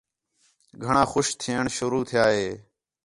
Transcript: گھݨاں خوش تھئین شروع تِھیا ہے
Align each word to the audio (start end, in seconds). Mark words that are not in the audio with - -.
گھݨاں 0.83 1.07
خوش 1.11 1.27
تھئین 1.39 1.65
شروع 1.75 2.03
تِھیا 2.07 2.25
ہے 2.35 2.49